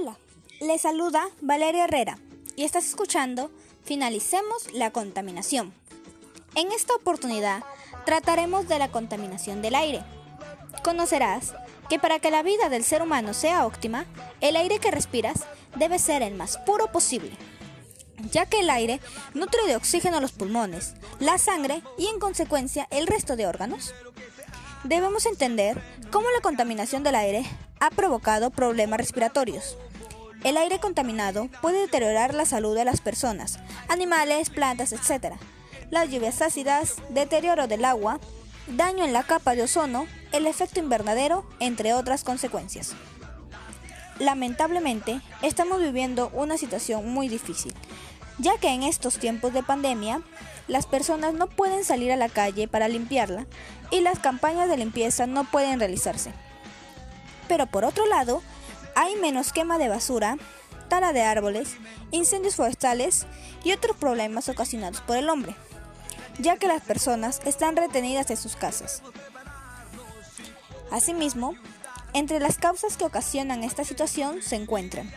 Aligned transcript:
Hola, 0.00 0.16
le 0.60 0.78
saluda 0.78 1.28
Valeria 1.42 1.84
Herrera 1.84 2.16
y 2.56 2.64
estás 2.64 2.86
escuchando 2.86 3.50
Finalicemos 3.84 4.72
la 4.72 4.92
contaminación. 4.92 5.74
En 6.54 6.72
esta 6.72 6.94
oportunidad 6.94 7.62
trataremos 8.06 8.66
de 8.66 8.78
la 8.78 8.90
contaminación 8.90 9.60
del 9.60 9.74
aire. 9.74 10.02
Conocerás 10.82 11.52
que 11.90 11.98
para 11.98 12.18
que 12.18 12.30
la 12.30 12.42
vida 12.42 12.70
del 12.70 12.84
ser 12.84 13.02
humano 13.02 13.34
sea 13.34 13.66
óptima, 13.66 14.06
el 14.40 14.56
aire 14.56 14.78
que 14.78 14.90
respiras 14.90 15.44
debe 15.76 15.98
ser 15.98 16.22
el 16.22 16.34
más 16.34 16.56
puro 16.58 16.90
posible, 16.92 17.32
ya 18.30 18.46
que 18.46 18.60
el 18.60 18.70
aire 18.70 19.00
nutre 19.34 19.66
de 19.66 19.76
oxígeno 19.76 20.20
los 20.20 20.32
pulmones, 20.32 20.94
la 21.18 21.36
sangre 21.36 21.82
y 21.98 22.06
en 22.06 22.18
consecuencia 22.20 22.86
el 22.90 23.06
resto 23.06 23.36
de 23.36 23.46
órganos. 23.46 23.92
Debemos 24.84 25.26
entender 25.26 25.82
cómo 26.10 26.30
la 26.30 26.40
contaminación 26.40 27.02
del 27.02 27.16
aire 27.16 27.44
ha 27.80 27.90
provocado 27.90 28.50
problemas 28.50 28.98
respiratorios. 28.98 29.76
El 30.42 30.56
aire 30.56 30.80
contaminado 30.80 31.48
puede 31.60 31.80
deteriorar 31.80 32.32
la 32.32 32.46
salud 32.46 32.74
de 32.74 32.86
las 32.86 33.02
personas, 33.02 33.58
animales, 33.88 34.48
plantas, 34.48 34.92
etc. 34.92 35.34
Las 35.90 36.08
lluvias 36.08 36.40
ácidas, 36.40 36.96
deterioro 37.10 37.66
del 37.66 37.84
agua, 37.84 38.20
daño 38.66 39.04
en 39.04 39.12
la 39.12 39.22
capa 39.22 39.54
de 39.54 39.64
ozono, 39.64 40.06
el 40.32 40.46
efecto 40.46 40.80
invernadero, 40.80 41.44
entre 41.58 41.92
otras 41.92 42.24
consecuencias. 42.24 42.94
Lamentablemente, 44.18 45.20
estamos 45.42 45.80
viviendo 45.80 46.30
una 46.32 46.56
situación 46.56 47.06
muy 47.08 47.28
difícil, 47.28 47.74
ya 48.38 48.56
que 48.58 48.68
en 48.68 48.82
estos 48.82 49.18
tiempos 49.18 49.52
de 49.52 49.62
pandemia, 49.62 50.22
las 50.68 50.86
personas 50.86 51.34
no 51.34 51.48
pueden 51.48 51.84
salir 51.84 52.12
a 52.12 52.16
la 52.16 52.28
calle 52.28 52.66
para 52.66 52.88
limpiarla 52.88 53.46
y 53.90 54.00
las 54.00 54.20
campañas 54.20 54.68
de 54.68 54.76
limpieza 54.78 55.26
no 55.26 55.44
pueden 55.44 55.80
realizarse. 55.80 56.32
Pero 57.48 57.66
por 57.66 57.84
otro 57.84 58.06
lado, 58.06 58.42
hay 59.00 59.16
menos 59.16 59.54
quema 59.54 59.78
de 59.78 59.88
basura, 59.88 60.36
tala 60.88 61.14
de 61.14 61.22
árboles, 61.22 61.78
incendios 62.10 62.56
forestales 62.56 63.26
y 63.64 63.72
otros 63.72 63.96
problemas 63.96 64.50
ocasionados 64.50 65.00
por 65.00 65.16
el 65.16 65.30
hombre, 65.30 65.56
ya 66.38 66.58
que 66.58 66.66
las 66.66 66.82
personas 66.82 67.40
están 67.46 67.76
retenidas 67.76 68.30
en 68.30 68.36
sus 68.36 68.56
casas. 68.56 69.02
Asimismo, 70.90 71.54
entre 72.12 72.40
las 72.40 72.58
causas 72.58 72.98
que 72.98 73.06
ocasionan 73.06 73.64
esta 73.64 73.84
situación 73.84 74.42
se 74.42 74.56
encuentran 74.56 75.10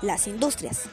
las 0.00 0.26
industrias. 0.26 0.84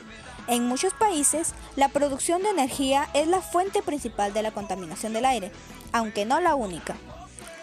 En 0.49 0.67
muchos 0.67 0.93
países, 0.93 1.53
la 1.77 1.87
producción 1.87 2.43
de 2.43 2.49
energía 2.49 3.07
es 3.13 3.27
la 3.27 3.39
fuente 3.39 3.81
principal 3.81 4.33
de 4.33 4.41
la 4.41 4.52
contaminación 4.52 5.13
del 5.13 5.23
aire, 5.23 5.53
aunque 5.93 6.25
no 6.25 6.41
la 6.41 6.55
única. 6.55 6.97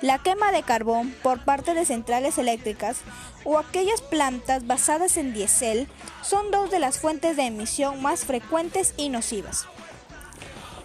La 0.03 0.19
quema 0.19 0.53
de 0.53 0.62
carbón 0.62 1.14
por 1.23 1.45
parte 1.45 1.73
de 1.75 1.87
centrales 1.87 2.37
eléctricas 2.39 2.98
o 3.45 3.59
aquellas 3.59 4.03
plantas 4.03 4.67
basadas 4.67 5.17
en 5.17 5.33
diésel 5.33 5.89
son 6.23 6.51
dos 6.51 6.70
de 6.70 6.78
las 6.78 6.98
fuentes 6.98 7.36
de 7.36 7.45
emisión 7.45 8.03
más 8.03 8.25
frecuentes 8.25 8.95
y 8.97 9.09
nocivas. 9.09 9.67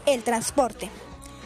El 0.05 0.23
transporte. 0.23 0.89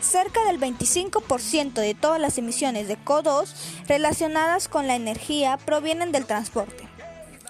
Cerca 0.02 0.44
del 0.46 0.60
25% 0.60 1.74
de 1.74 1.94
todas 1.94 2.20
las 2.20 2.38
emisiones 2.38 2.88
de 2.88 2.98
CO2 2.98 3.54
relacionadas 3.88 4.68
con 4.68 4.88
la 4.88 4.96
energía 4.96 5.58
provienen 5.58 6.12
del 6.12 6.26
transporte. 6.26 6.88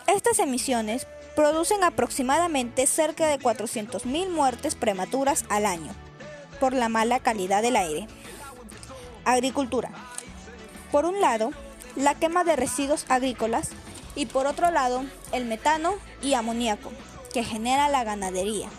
Estas 0.06 0.38
emisiones 0.40 1.08
producen 1.36 1.84
aproximadamente 1.84 2.86
cerca 2.86 3.28
de 3.28 3.40
400.000 3.40 4.30
muertes 4.30 4.76
prematuras 4.76 5.46
al 5.50 5.66
año 5.66 5.94
por 6.60 6.74
la 6.74 6.90
mala 6.90 7.20
calidad 7.20 7.62
del 7.62 7.76
aire. 7.76 8.08
Agricultura. 9.26 9.90
Por 10.92 11.06
un 11.06 11.22
lado, 11.22 11.52
la 11.96 12.16
quema 12.16 12.44
de 12.44 12.56
residuos 12.56 13.06
agrícolas 13.10 13.70
y 14.16 14.26
por 14.26 14.48
otro 14.48 14.70
lado, 14.72 15.06
el 15.32 15.46
metano 15.46 15.96
y 16.22 16.34
amoníaco 16.34 16.92
que 17.34 17.44
genera 17.44 17.90
la 17.90 18.04
ganadería. 18.04 18.70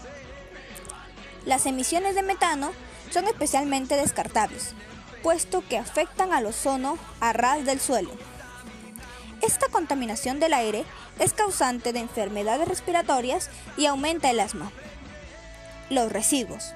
Las 1.45 1.67
emisiones 1.67 2.14
de 2.14 2.23
metano 2.23 2.73
son 3.11 3.27
especialmente 3.27 3.96
descartables, 3.96 4.74
puesto 5.23 5.63
que 5.67 5.77
afectan 5.77 6.33
al 6.33 6.46
ozono 6.46 6.98
a 7.20 7.33
ras 7.33 7.64
del 7.67 7.80
suelo. 7.80 8.13
Esta 9.42 9.69
contaminación 9.69 10.40
del 10.40 10.55
aire 10.55 10.85
es 11.19 11.33
causante 11.33 11.92
de 11.92 12.01
enfermedades 12.01 12.67
respiratorias 12.67 13.51
y 13.77 13.86
aumenta 13.86 14.30
el 14.30 14.40
asma. 14.40 14.70
Los 15.90 16.11
residuos. 16.11 16.73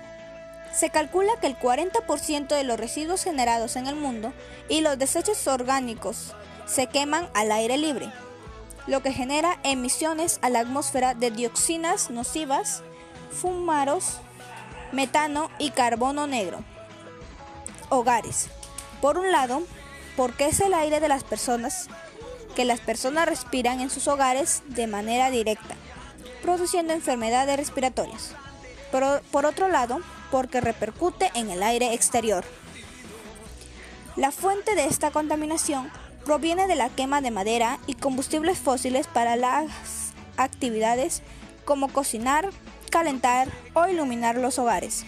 Se 0.73 0.91
calcula 0.91 1.33
que 1.41 1.47
el 1.47 1.59
40% 1.59 2.49
de 2.49 2.65
los 2.65 2.79
residuos 2.79 3.25
generados 3.25 3.77
en 3.77 3.87
el 3.87 3.97
mundo 3.97 4.33
y 4.69 4.81
los 4.81 4.99
desechos 4.99 5.47
orgánicos 5.47 6.35
se 6.67 6.87
queman 6.87 7.29
al 7.35 7.51
aire 7.51 7.79
libre, 7.79 8.13
lo 8.87 9.03
que 9.03 9.13
genera 9.13 9.59
emisiones 9.65 10.39
a 10.43 10.51
la 10.51 10.61
atmósfera 10.61 11.15
de 11.15 11.31
dioxinas 11.31 12.11
nocivas, 12.11 12.83
fumaros, 13.31 14.19
metano 14.93 15.51
y 15.59 15.71
carbono 15.71 16.27
negro. 16.27 16.61
Hogares. 17.89 18.49
Por 19.01 19.19
un 19.19 19.31
lado, 19.33 19.63
porque 20.17 20.47
es 20.47 20.61
el 20.61 20.75
aire 20.75 21.01
de 21.01 21.09
las 21.09 21.25
personas 21.25 21.89
que 22.55 22.65
las 22.65 22.81
personas 22.81 23.29
respiran 23.29 23.81
en 23.81 23.89
sus 23.89 24.09
hogares 24.09 24.63
de 24.67 24.89
manera 24.89 25.31
directa, 25.31 25.77
produciendo 26.43 26.93
enfermedades 26.93 27.57
respiratorias. 27.57 28.35
Por, 28.91 29.45
otro 29.47 29.69
lado, 29.69 30.01
porque 30.31 30.61
repercute 30.61 31.31
en 31.35 31.51
el 31.51 31.63
aire 31.63 31.95
exterior. 31.95 32.45
La 34.17 34.33
fuente 34.33 34.75
de 34.75 34.87
esta 34.87 35.11
contaminación 35.11 35.91
proviene 36.25 36.67
de 36.67 36.75
la 36.75 36.89
quema 36.89 37.21
de 37.21 37.31
madera 37.31 37.79
y 37.87 37.95
combustibles 37.95 38.59
fósiles 38.59 39.07
para 39.07 39.37
las 39.37 39.71
actividades 40.37 41.23
como 41.65 41.89
cocinar, 41.89 42.51
calentar 42.91 43.49
o 43.75 43.87
iluminar 43.87 44.37
los 44.37 44.59
hogares. 44.59 45.05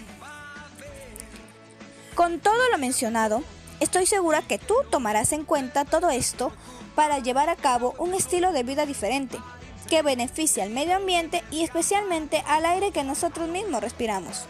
Con 2.14 2.38
todo 2.38 2.68
lo 2.70 2.78
mencionado, 2.78 3.42
estoy 3.80 4.06
segura 4.06 4.42
que 4.42 4.58
tú 4.58 4.74
tomarás 4.91 5.32
en 5.32 5.44
cuenta 5.44 5.84
todo 5.84 6.10
esto 6.10 6.52
para 6.94 7.18
llevar 7.18 7.48
a 7.48 7.56
cabo 7.56 7.94
un 7.98 8.14
estilo 8.14 8.52
de 8.52 8.62
vida 8.62 8.84
diferente 8.84 9.38
que 9.88 10.02
beneficie 10.02 10.62
al 10.62 10.70
medio 10.70 10.96
ambiente 10.96 11.42
y 11.50 11.62
especialmente 11.62 12.42
al 12.46 12.64
aire 12.64 12.92
que 12.92 13.04
nosotros 13.04 13.48
mismos 13.48 13.82
respiramos. 13.82 14.46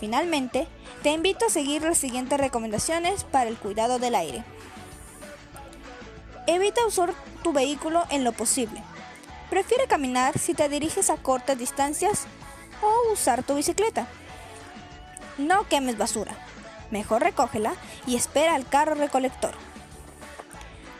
Finalmente, 0.00 0.66
te 1.02 1.10
invito 1.10 1.46
a 1.46 1.50
seguir 1.50 1.82
las 1.82 1.98
siguientes 1.98 2.38
recomendaciones 2.38 3.24
para 3.24 3.48
el 3.48 3.56
cuidado 3.56 3.98
del 3.98 4.14
aire. 4.14 4.44
Evita 6.46 6.86
usar 6.86 7.14
tu 7.42 7.52
vehículo 7.52 8.04
en 8.10 8.24
lo 8.24 8.32
posible. 8.32 8.82
Prefiere 9.50 9.86
caminar 9.86 10.38
si 10.38 10.54
te 10.54 10.68
diriges 10.68 11.10
a 11.10 11.16
cortas 11.16 11.58
distancias 11.58 12.26
o 12.82 13.12
usar 13.12 13.42
tu 13.42 13.54
bicicleta. 13.54 14.06
No 15.36 15.68
quemes 15.68 15.96
basura. 15.96 16.36
Mejor 16.90 17.22
recógela 17.22 17.74
y 18.06 18.16
espera 18.16 18.54
al 18.54 18.68
carro 18.68 18.94
recolector. 18.94 19.54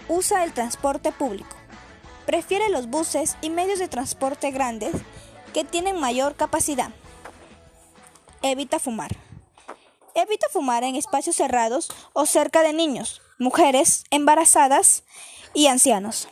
Usa 0.09 0.45
el 0.45 0.53
transporte 0.53 1.13
público. 1.13 1.58
Prefiere 2.29 2.69
los 2.69 2.91
buses 2.91 3.39
y 3.41 3.49
medios 3.49 3.79
de 3.79 3.89
transporte 3.89 4.51
grandes 4.51 4.95
que 5.55 5.65
tienen 5.65 5.99
mayor 5.99 6.37
capacidad. 6.37 6.91
Evita 8.43 8.79
fumar. 8.79 9.17
Evita 10.15 10.47
fumar 10.51 10.85
en 10.85 10.95
espacios 10.95 11.37
cerrados 11.37 11.89
o 12.13 12.27
cerca 12.27 12.61
de 12.61 12.75
niños, 12.75 13.23
mujeres, 13.39 14.05
embarazadas 14.11 15.05
y 15.55 15.69
ancianos. 15.69 16.29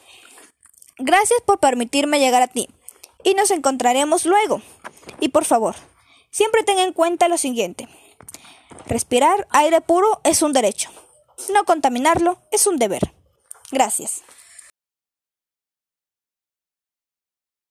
Gracias 0.99 1.41
por 1.47 1.61
permitirme 1.61 2.21
llegar 2.21 2.43
a 2.43 2.49
ti 2.49 2.69
y 3.25 3.33
nos 3.33 3.51
encontraremos 3.51 4.27
luego. 4.27 4.61
Y 5.19 5.31
por 5.31 5.47
favor, 5.47 5.77
siempre 6.31 6.63
ten 6.63 6.79
en 6.79 6.93
cuenta 6.93 7.29
lo 7.29 7.39
siguiente. 7.39 7.89
Respirar 8.85 9.49
aire 9.49 9.81
puro 9.81 10.21
es 10.25 10.43
un 10.43 10.53
derecho. 10.53 10.91
No 11.55 11.65
contaminarlo 11.65 12.39
es 12.51 12.67
un 12.67 12.77
deber. 12.77 13.15
Gracias. 13.73 14.23